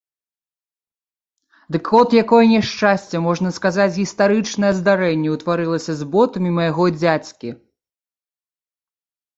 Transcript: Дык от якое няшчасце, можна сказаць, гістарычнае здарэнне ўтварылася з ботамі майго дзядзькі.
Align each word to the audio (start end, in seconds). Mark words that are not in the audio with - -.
Дык 1.75 1.85
от 1.99 2.15
якое 2.23 2.39
няшчасце, 2.53 3.15
можна 3.27 3.49
сказаць, 3.59 3.89
гістарычнае 4.01 4.73
здарэнне 4.79 5.29
ўтварылася 5.37 5.91
з 6.01 6.13
ботамі 6.17 6.49
майго 6.59 6.83
дзядзькі. 6.99 7.49